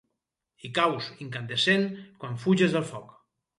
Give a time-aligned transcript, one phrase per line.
[0.67, 1.87] Hi caus, incandescent,
[2.25, 3.17] quan fuges del foc.